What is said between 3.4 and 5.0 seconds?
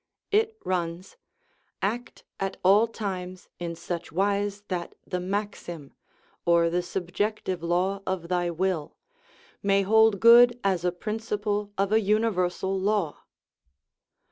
in such wise that